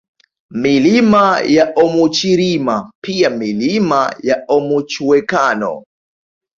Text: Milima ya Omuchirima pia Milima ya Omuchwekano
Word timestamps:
Milima 0.51 1.39
ya 1.41 1.73
Omuchirima 1.75 2.91
pia 3.03 3.29
Milima 3.29 4.15
ya 4.23 4.43
Omuchwekano 4.47 5.83